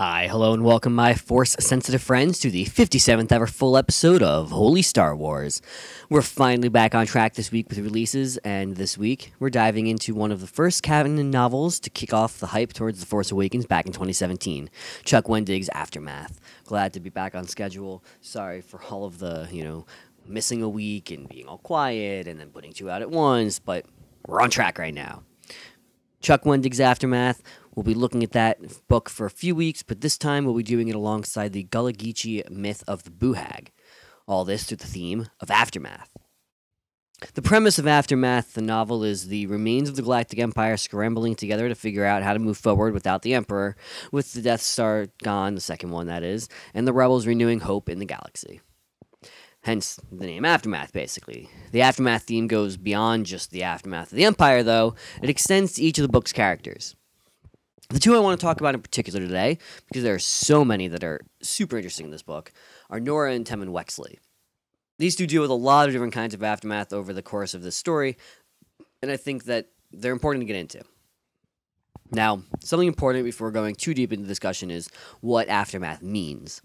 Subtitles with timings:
[0.00, 4.50] Hi, hello, and welcome, my force sensitive friends, to the 57th ever full episode of
[4.50, 5.60] Holy Star Wars.
[6.08, 10.14] We're finally back on track this week with releases, and this week we're diving into
[10.14, 13.66] one of the first canon novels to kick off the hype towards The Force Awakens
[13.66, 14.70] back in 2017
[15.04, 16.40] Chuck Wendig's Aftermath.
[16.64, 18.02] Glad to be back on schedule.
[18.22, 19.84] Sorry for all of the, you know,
[20.26, 23.84] missing a week and being all quiet and then putting two out at once, but
[24.26, 25.24] we're on track right now.
[26.20, 27.42] Chuck Wendig's Aftermath.
[27.74, 30.62] We'll be looking at that book for a few weeks, but this time we'll be
[30.62, 33.72] doing it alongside the Gullah Geechee myth of the boo hag.
[34.26, 36.16] All this through the theme of Aftermath.
[37.34, 41.68] The premise of Aftermath, the novel, is the remains of the Galactic Empire scrambling together
[41.68, 43.76] to figure out how to move forward without the Emperor,
[44.10, 47.88] with the Death Star gone, the second one that is, and the rebels renewing hope
[47.88, 48.60] in the galaxy.
[49.62, 51.50] Hence the name Aftermath, basically.
[51.72, 55.82] The Aftermath theme goes beyond just the aftermath of the Empire, though, it extends to
[55.82, 56.96] each of the book's characters.
[57.90, 60.88] The two I want to talk about in particular today, because there are so many
[60.88, 62.52] that are super interesting in this book,
[62.88, 64.18] are Nora and Temmin Wexley.
[64.98, 67.62] These two deal with a lot of different kinds of aftermath over the course of
[67.62, 68.16] this story,
[69.02, 70.82] and I think that they're important to get into.
[72.12, 74.88] Now, something important before going too deep into discussion is
[75.20, 76.62] what aftermath means.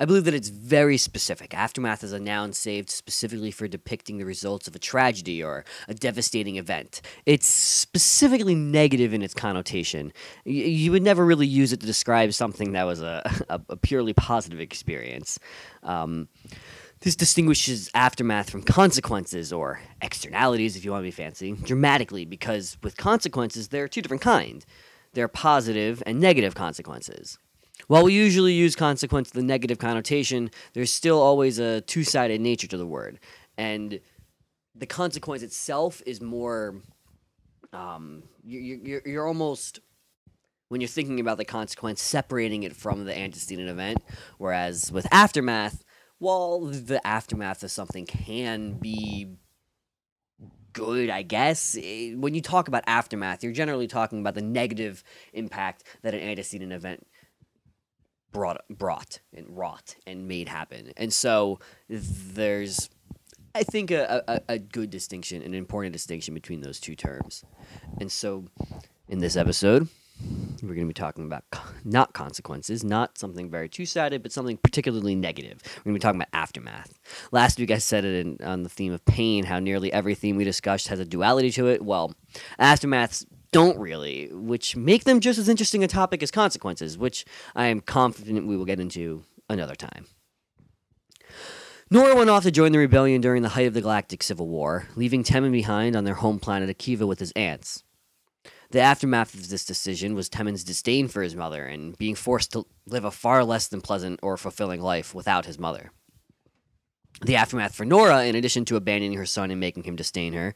[0.00, 1.54] I believe that it's very specific.
[1.54, 5.94] Aftermath is a noun saved specifically for depicting the results of a tragedy or a
[5.94, 7.02] devastating event.
[7.26, 10.12] It's specifically negative in its connotation.
[10.44, 14.12] You would never really use it to describe something that was a, a, a purely
[14.12, 15.38] positive experience.
[15.82, 16.28] Um,
[17.02, 22.78] this distinguishes aftermath from consequences or externalities, if you want to be fancy, dramatically because
[22.82, 24.66] with consequences, there are two different kinds.
[25.12, 27.38] There are positive and negative consequences.
[27.88, 32.40] While we usually use consequence with the negative connotation, there's still always a two sided
[32.40, 33.18] nature to the word.
[33.58, 34.00] And
[34.74, 36.76] the consequence itself is more.
[37.72, 39.80] Um, you- you're, you're almost,
[40.68, 44.02] when you're thinking about the consequence, separating it from the antecedent event.
[44.38, 45.82] Whereas with aftermath,
[46.18, 49.36] while the aftermath of something can be
[50.72, 51.76] good, I guess.
[51.80, 55.02] eh, When you talk about aftermath, you're generally talking about the negative
[55.32, 57.06] impact that an antecedent event
[58.32, 60.92] brought brought and wrought and made happen.
[60.96, 62.90] And so there's
[63.54, 67.44] I think a, a, a good distinction, an important distinction between those two terms.
[68.00, 68.46] And so
[69.08, 69.88] in this episode,
[70.62, 71.44] we're going to be talking about
[71.84, 75.60] not consequences, not something very two sided, but something particularly negative.
[75.78, 76.98] We're going to be talking about aftermath.
[77.32, 80.36] Last week I said it in, on the theme of pain, how nearly every theme
[80.36, 81.82] we discussed has a duality to it.
[81.82, 82.14] Well,
[82.58, 87.24] aftermaths don't really, which make them just as interesting a topic as consequences, which
[87.54, 90.06] I am confident we will get into another time.
[91.90, 94.88] Nora went off to join the rebellion during the height of the Galactic Civil War,
[94.96, 97.84] leaving Temmin behind on their home planet Akiva with his aunts.
[98.70, 102.64] The aftermath of this decision was Temmin's disdain for his mother and being forced to
[102.86, 105.92] live a far less than pleasant or fulfilling life without his mother.
[107.20, 110.54] The aftermath for Nora, in addition to abandoning her son and making him disdain her,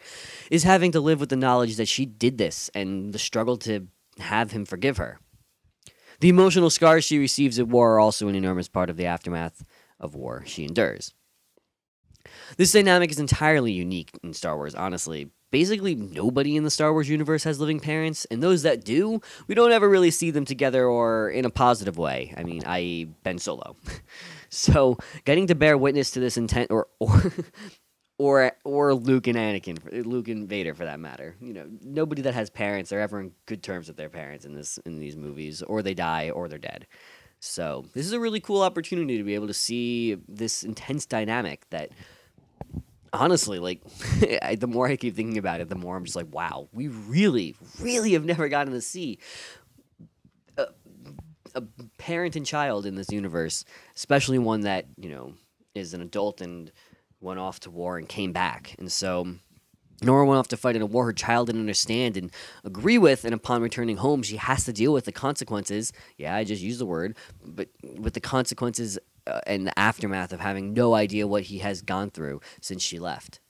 [0.51, 3.87] is having to live with the knowledge that she did this and the struggle to
[4.19, 5.21] have him forgive her.
[6.21, 9.65] The emotional scars she receives at war are also an enormous part of the aftermath
[10.01, 11.15] of war she endures.
[12.57, 15.31] This dynamic is entirely unique in Star Wars, honestly.
[15.51, 19.55] Basically, nobody in the Star Wars universe has living parents, and those that do, we
[19.55, 22.35] don't ever really see them together or in a positive way.
[22.37, 23.77] I mean, i.e., Ben Solo.
[24.49, 27.33] so, getting to bear witness to this intent, or or
[28.19, 31.37] or or Luke and Anakin, Luke and Vader, for that matter.
[31.41, 34.55] You know, nobody that has parents are ever in good terms with their parents in
[34.55, 36.87] this in these movies, or they die, or they're dead.
[37.39, 41.69] So, this is a really cool opportunity to be able to see this intense dynamic
[41.71, 41.91] that
[43.17, 43.83] honestly, like
[44.59, 47.55] the more I keep thinking about it, the more I'm just like, wow, we really,
[47.81, 49.19] really have never gotten to see
[50.57, 50.67] a,
[51.55, 51.63] a
[51.99, 55.35] parent and child in this universe, especially one that you know
[55.75, 56.73] is an adult and
[57.21, 59.35] went off to war and came back, and so.
[60.03, 62.31] Nora went off to fight in a war her child didn't understand and
[62.65, 65.91] agree with, and upon returning home, she has to deal with the consequences.
[66.19, 70.41] Yeah, I just used the word, but with the consequences uh, and the aftermath of
[70.41, 73.41] having no idea what he has gone through since she left.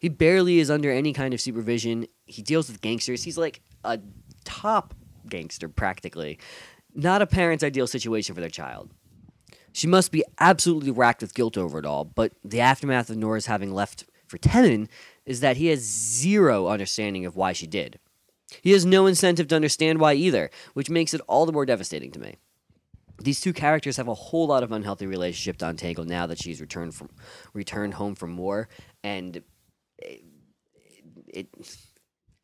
[0.00, 2.06] He barely is under any kind of supervision.
[2.26, 3.22] He deals with gangsters.
[3.24, 4.00] He's like a
[4.44, 4.94] top
[5.28, 6.38] gangster, practically.
[6.94, 8.90] Not a parent's ideal situation for their child.
[9.72, 13.46] She must be absolutely racked with guilt over it all, but the aftermath of Nora's
[13.46, 14.88] having left for Temmin
[15.24, 17.98] is that he has zero understanding of why she did.
[18.62, 22.10] He has no incentive to understand why either, which makes it all the more devastating
[22.12, 22.36] to me.
[23.20, 26.60] These two characters have a whole lot of unhealthy relationship to untangle now that she's
[26.60, 27.10] returned from
[27.52, 28.68] returned home from war,
[29.02, 29.42] and
[29.98, 30.24] it,
[31.26, 31.48] it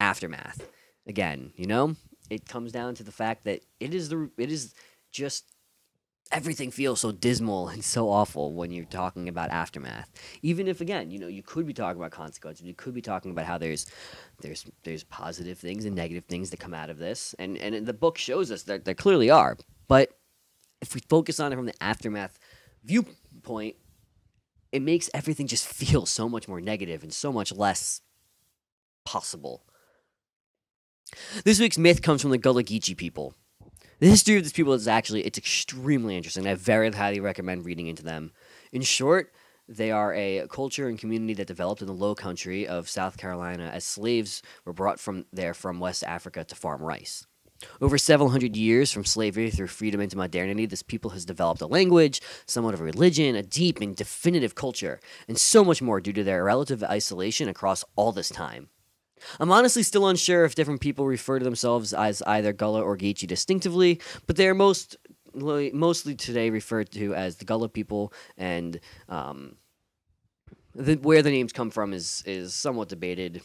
[0.00, 0.68] aftermath
[1.06, 1.52] again.
[1.56, 1.96] You know,
[2.30, 4.74] it comes down to the fact that it is the it is
[5.12, 5.54] just
[6.32, 10.10] everything feels so dismal and so awful when you're talking about aftermath.
[10.42, 13.30] Even if again, you know, you could be talking about consequences, you could be talking
[13.30, 13.86] about how there's
[14.40, 17.34] there's there's positive things and negative things that come out of this.
[17.38, 19.56] And and the book shows us that there clearly are.
[19.86, 20.13] But
[20.84, 22.38] if we focus on it from the aftermath
[22.84, 23.76] viewpoint,
[24.70, 28.02] it makes everything just feel so much more negative and so much less
[29.04, 29.64] possible.
[31.44, 33.34] This week's myth comes from the Gullah Geechee people.
[34.00, 36.46] The history of these people is actually it's extremely interesting.
[36.46, 38.32] I very highly recommend reading into them.
[38.72, 39.32] In short,
[39.66, 43.70] they are a culture and community that developed in the low country of South Carolina
[43.72, 47.26] as slaves were brought from there from West Africa to farm rice.
[47.80, 51.66] Over several hundred years from slavery through freedom into modernity, this people has developed a
[51.66, 56.12] language, somewhat of a religion, a deep and definitive culture, and so much more due
[56.12, 58.68] to their relative isolation across all this time.
[59.40, 63.26] I'm honestly still unsure if different people refer to themselves as either Gullah or Geechee
[63.26, 64.96] distinctively, but they are most
[65.34, 68.78] mostly today referred to as the Gullah people, and
[69.08, 69.56] um,
[70.74, 73.42] the, where the names come from is is somewhat debated.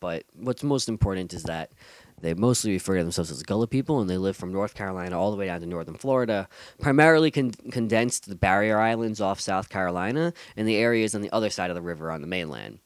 [0.00, 1.72] But what's most important is that
[2.20, 5.30] they mostly refer to themselves as Gullah people, and they live from North Carolina all
[5.30, 6.48] the way down to northern Florida,
[6.80, 11.50] primarily con- condensed the barrier islands off South Carolina and the areas on the other
[11.50, 12.78] side of the river on the mainland.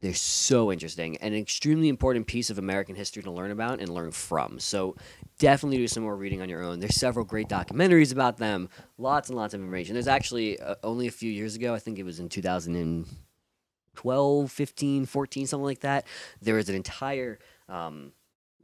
[0.00, 3.88] They're so interesting and an extremely important piece of American history to learn about and
[3.88, 4.60] learn from.
[4.60, 4.94] So
[5.38, 6.80] definitely do some more reading on your own.
[6.80, 8.68] There's several great documentaries about them,
[8.98, 9.94] lots and lots of information.
[9.94, 15.06] There's actually uh, only a few years ago, I think it was in 2012, 15,
[15.06, 16.06] 14, something like that.
[16.42, 17.38] There was an entire
[17.68, 18.12] um,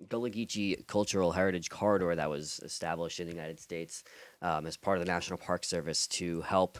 [0.09, 4.05] Gullah Geechee Cultural Heritage Corridor that was established in the United States
[4.41, 6.79] um, as part of the National Park Service to help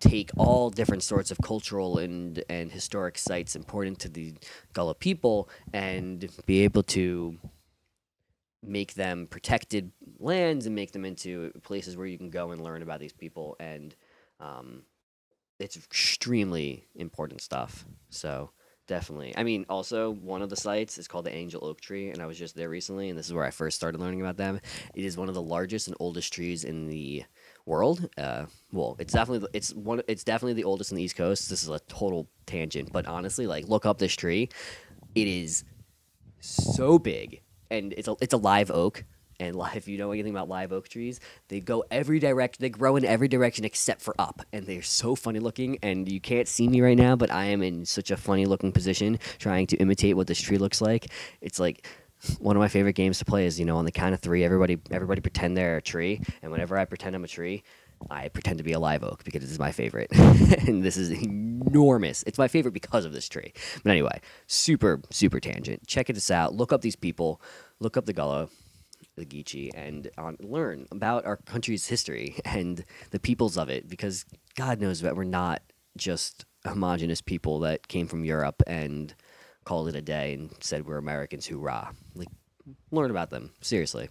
[0.00, 4.34] take all different sorts of cultural and and historic sites important to the
[4.72, 7.38] Gullah people and be able to
[8.62, 12.82] make them protected lands and make them into places where you can go and learn
[12.82, 13.56] about these people.
[13.58, 13.94] And
[14.40, 14.82] um,
[15.58, 17.84] it's extremely important stuff.
[18.10, 18.50] So
[18.86, 22.20] definitely i mean also one of the sites is called the angel oak tree and
[22.20, 24.60] i was just there recently and this is where i first started learning about them
[24.94, 27.24] it is one of the largest and oldest trees in the
[27.66, 28.08] world.
[28.18, 31.48] Uh, well, it's definitely it's one it's definitely the oldest in the East Coast.
[31.48, 34.48] This is a total tangent, but honestly, like look up this tree.
[35.14, 35.64] It is
[36.40, 39.04] so big, and it's a it's a live oak.
[39.42, 41.18] And if you know anything about live oak trees,
[41.48, 42.58] they go every direction.
[42.60, 45.78] They grow in every direction except for up, and they're so funny looking.
[45.82, 48.70] And you can't see me right now, but I am in such a funny looking
[48.70, 51.10] position, trying to imitate what this tree looks like.
[51.40, 51.84] It's like
[52.38, 54.44] one of my favorite games to play is you know on the count of three
[54.44, 57.64] everybody everybody pretend they're a tree and whenever i pretend i'm a tree
[58.12, 60.08] i pretend to be a live oak because it's my favorite
[60.68, 63.52] and this is enormous it's my favorite because of this tree
[63.82, 67.42] but anyway super super tangent check this out look up these people
[67.80, 68.48] look up the gullah
[69.16, 74.24] the Geechee and um, learn about our country's history and the peoples of it because
[74.56, 75.62] God knows that we're not
[75.96, 79.14] just homogenous people that came from Europe and
[79.64, 81.92] called it a day and said we're Americans, hoorah.
[82.14, 82.28] Like,
[82.90, 84.08] learn about them, seriously.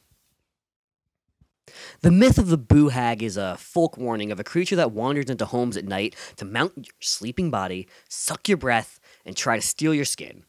[2.02, 5.30] The myth of the boo hag is a folk warning of a creature that wanders
[5.30, 9.62] into homes at night to mount your sleeping body, suck your breath, and try to
[9.62, 10.44] steal your skin.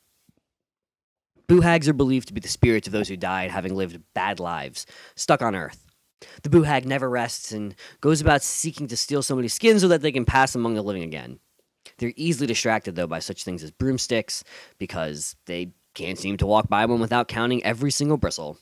[1.52, 4.40] Boo hags are believed to be the spirits of those who died having lived bad
[4.40, 5.84] lives, stuck on Earth.
[6.42, 10.00] The boo hag never rests and goes about seeking to steal somebody's skin so that
[10.00, 11.40] they can pass among the living again.
[11.98, 14.44] They're easily distracted, though, by such things as broomsticks
[14.78, 18.56] because they can't seem to walk by one without counting every single bristle.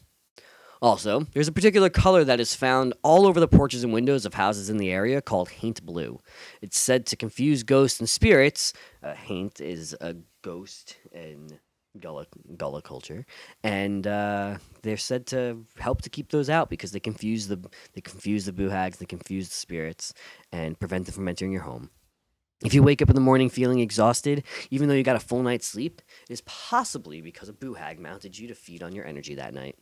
[0.83, 4.35] Also, there's a particular color that is found all over the porches and windows of
[4.35, 6.19] houses in the area called haint blue.
[6.61, 8.73] It's said to confuse ghosts and spirits.
[9.01, 11.61] Uh, haint is a ghost in
[11.99, 13.27] Gullah, Gullah culture,
[13.65, 17.59] and uh, they're said to help to keep those out because they confuse the
[17.95, 20.15] they confuse the boo hags, they confuse the spirits,
[20.53, 21.91] and prevent them from entering your home.
[22.65, 25.43] If you wake up in the morning feeling exhausted, even though you got a full
[25.43, 29.07] night's sleep, it is possibly because a boo hag mounted you to feed on your
[29.07, 29.77] energy that night.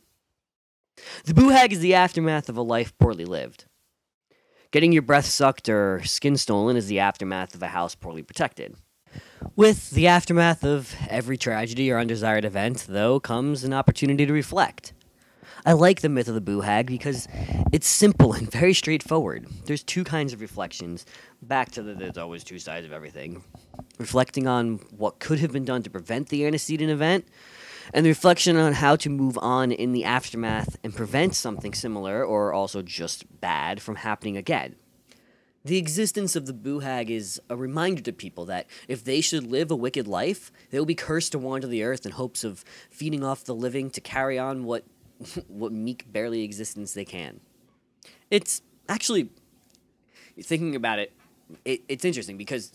[1.25, 3.65] The boo hag is the aftermath of a life poorly lived.
[4.71, 8.75] Getting your breath sucked or skin stolen is the aftermath of a house poorly protected.
[9.55, 14.93] With the aftermath of every tragedy or undesired event, though, comes an opportunity to reflect.
[15.65, 17.27] I like the myth of the boo hag because
[17.71, 19.47] it's simple and very straightforward.
[19.65, 21.05] There's two kinds of reflections.
[21.41, 23.43] Back to the there's always two sides of everything.
[23.97, 27.27] Reflecting on what could have been done to prevent the antecedent event,
[27.93, 32.23] and the reflection on how to move on in the aftermath and prevent something similar
[32.23, 34.75] or also just bad from happening again.
[35.65, 39.45] The existence of the boo hag is a reminder to people that if they should
[39.45, 42.63] live a wicked life, they will be cursed to wander the earth in hopes of
[42.89, 44.85] feeding off the living to carry on what
[45.47, 47.41] what meek, barely existence they can.
[48.31, 49.29] It's actually,
[50.41, 51.13] thinking about it,
[51.65, 52.71] it it's interesting because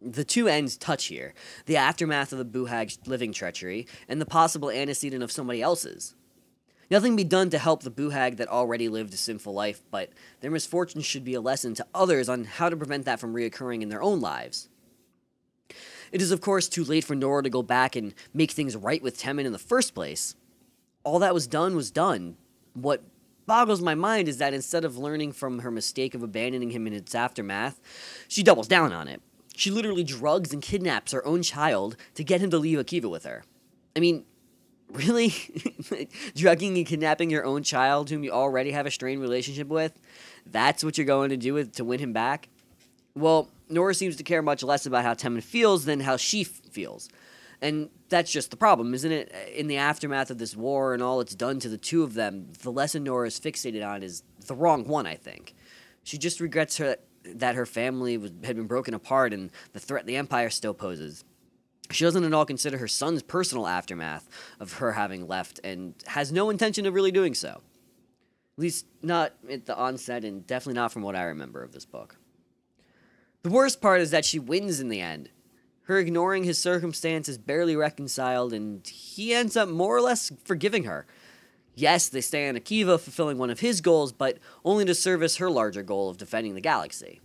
[0.00, 1.34] the two ends touch here
[1.66, 6.14] the aftermath of the boo hag's living treachery and the possible antecedent of somebody else's.
[6.92, 10.10] Nothing be done to help the boo hag that already lived a sinful life, but
[10.42, 13.80] their misfortune should be a lesson to others on how to prevent that from reoccurring
[13.80, 14.68] in their own lives.
[16.12, 19.02] It is, of course, too late for Nora to go back and make things right
[19.02, 20.36] with Temmin in the first place.
[21.02, 22.36] All that was done was done.
[22.74, 23.02] What
[23.46, 26.92] boggles my mind is that instead of learning from her mistake of abandoning him in
[26.92, 27.80] its aftermath,
[28.28, 29.22] she doubles down on it.
[29.56, 33.24] She literally drugs and kidnaps her own child to get him to leave Akiva with
[33.24, 33.44] her.
[33.96, 34.26] I mean,
[34.92, 35.34] really?
[36.34, 39.98] Drugging and kidnapping your own child whom you already have a strained relationship with?
[40.46, 42.48] That's what you're going to do with, to win him back?
[43.14, 46.48] Well, Nora seems to care much less about how Temmin feels than how she f-
[46.70, 47.08] feels.
[47.60, 49.32] And that's just the problem, isn't it?
[49.32, 52.14] Uh, in the aftermath of this war and all it's done to the two of
[52.14, 55.54] them, the lesson Nora is fixated on is the wrong one, I think.
[56.02, 60.06] She just regrets her, that her family was, had been broken apart and the threat
[60.06, 61.24] the Empire still poses.
[61.92, 66.32] She doesn't at all consider her son's personal aftermath of her having left and has
[66.32, 67.60] no intention of really doing so.
[68.56, 71.86] At least not at the onset, and definitely not from what I remember of this
[71.86, 72.16] book.
[73.42, 75.30] The worst part is that she wins in the end.
[75.84, 80.84] Her ignoring his circumstance is barely reconciled, and he ends up more or less forgiving
[80.84, 81.06] her.
[81.74, 85.50] Yes, they stay on Akiva, fulfilling one of his goals, but only to service her
[85.50, 87.20] larger goal of defending the galaxy.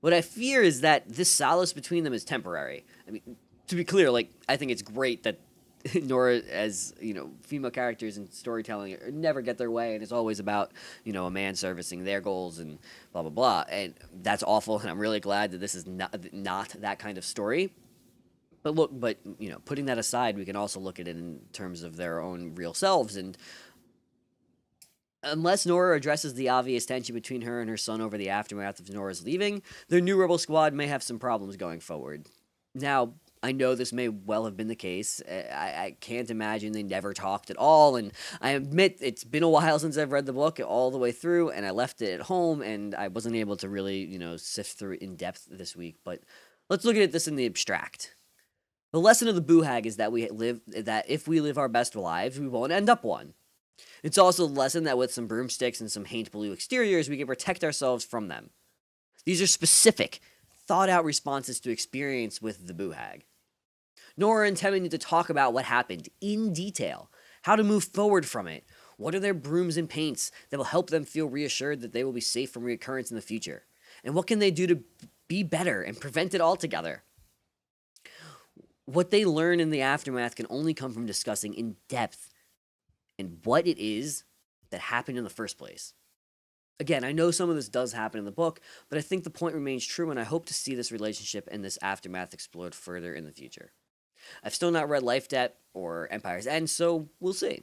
[0.00, 2.86] What I fear is that this solace between them is temporary.
[3.06, 3.36] I mean,
[3.68, 5.38] to be clear, like I think it's great that
[6.02, 10.40] Nora, as you know, female characters in storytelling never get their way, and it's always
[10.40, 10.72] about
[11.04, 12.78] you know a man servicing their goals and
[13.12, 14.78] blah blah blah, and that's awful.
[14.78, 17.72] And I'm really glad that this is not not that kind of story.
[18.62, 21.40] But look, but you know, putting that aside, we can also look at it in
[21.52, 23.36] terms of their own real selves, and
[25.22, 28.90] unless Nora addresses the obvious tension between her and her son over the aftermath of
[28.90, 32.26] Nora's leaving, their new rebel squad may have some problems going forward.
[32.74, 35.20] Now, I know this may well have been the case.
[35.20, 37.96] Uh, I, I can't imagine they never talked at all.
[37.96, 41.12] And I admit it's been a while since I've read the book all the way
[41.12, 44.36] through, and I left it at home, and I wasn't able to really, you know,
[44.36, 45.96] sift through in depth this week.
[46.04, 46.22] But
[46.68, 48.14] let's look at this in the abstract.
[48.92, 51.68] The lesson of the boo hag is that we live that if we live our
[51.68, 53.34] best lives, we won't end up one.
[54.02, 57.26] It's also a lesson that with some broomsticks and some haint blue exteriors, we can
[57.26, 58.50] protect ourselves from them.
[59.24, 60.20] These are specific,
[60.68, 63.22] thought out responses to experience with the boohag,
[64.18, 67.10] Temmin need to talk about what happened in detail,
[67.42, 68.64] how to move forward from it.
[68.96, 72.12] What are their brooms and paints that will help them feel reassured that they will
[72.12, 73.64] be safe from reoccurrence in the future?
[74.04, 74.82] And what can they do to
[75.28, 77.04] be better and prevent it altogether?
[78.84, 82.30] What they learn in the aftermath can only come from discussing in depth
[83.18, 84.24] and what it is
[84.70, 85.94] that happened in the first place.
[86.80, 89.30] Again, I know some of this does happen in the book, but I think the
[89.30, 93.12] point remains true, and I hope to see this relationship and this aftermath explored further
[93.14, 93.72] in the future.
[94.44, 97.62] I've still not read Life Debt or Empire's End, so we'll see.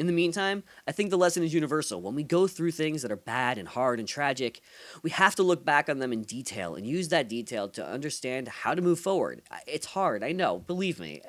[0.00, 2.00] In the meantime, I think the lesson is universal.
[2.00, 4.62] When we go through things that are bad and hard and tragic,
[5.02, 8.48] we have to look back on them in detail and use that detail to understand
[8.48, 9.42] how to move forward.
[9.66, 11.20] It's hard, I know, believe me.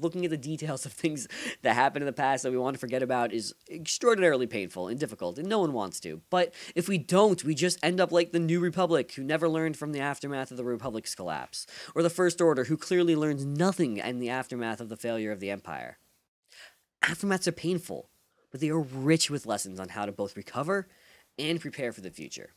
[0.00, 1.26] Looking at the details of things
[1.62, 5.00] that happened in the past that we want to forget about is extraordinarily painful and
[5.00, 6.20] difficult, and no one wants to.
[6.30, 9.76] But if we don't, we just end up like the New Republic, who never learned
[9.76, 13.96] from the aftermath of the Republic's collapse, or the First Order, who clearly learns nothing
[13.96, 15.98] in the aftermath of the failure of the Empire.
[17.02, 18.10] Aftermaths are painful
[18.52, 20.86] but they are rich with lessons on how to both recover
[21.38, 22.50] and prepare for the future.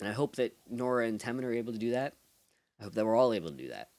[0.00, 2.14] And I hope that Nora and Temmin are able to do that.
[2.80, 3.90] I hope that we're all able to do that.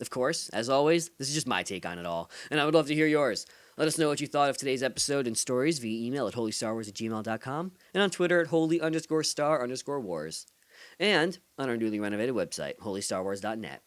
[0.00, 2.74] Of course, as always, this is just my take on it all, and I would
[2.74, 3.46] love to hear yours.
[3.76, 6.88] Let us know what you thought of today's episode and stories via email at holystarwars
[6.88, 10.46] at gmail.com and on Twitter at holy underscore star underscore wars.
[11.00, 13.82] And on our newly renovated website, holystarwars.net.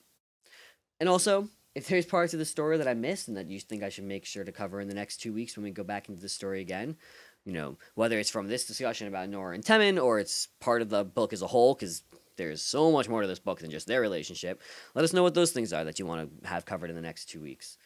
[1.00, 3.84] And also, if there's parts of the story that I missed and that you think
[3.84, 6.10] I should make sure to cover in the next two weeks when we go back
[6.10, 6.98] into the story again,
[7.46, 10.90] you know, whether it's from this discussion about Nora and Temmin or it's part of
[10.90, 12.04] the book as a whole, because
[12.36, 14.62] there's so much more to this book than just their relationship,
[14.96, 17.02] let us know what those things are that you want to have covered in the
[17.02, 17.78] next two weeks.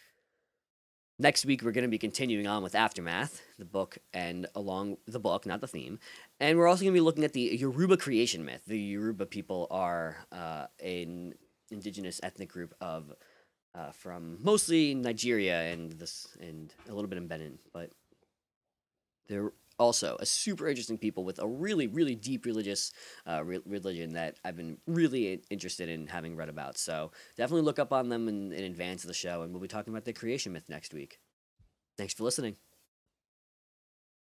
[1.18, 5.20] Next week, we're going to be continuing on with Aftermath, the book, and along the
[5.20, 5.98] book, not the theme.
[6.42, 8.64] And we're also going to be looking at the Yoruba creation myth.
[8.68, 11.36] The Yoruba people are uh, an
[11.72, 13.14] indigenous ethnic group of
[13.76, 17.92] uh, from mostly Nigeria and this and a little bit in Benin, but
[19.28, 22.94] they're also a super interesting people with a really really deep religious
[23.28, 26.78] uh, re- religion that I've been really interested in having read about.
[26.78, 29.68] So definitely look up on them in, in advance of the show, and we'll be
[29.68, 31.20] talking about the creation myth next week.
[31.98, 32.56] Thanks for listening.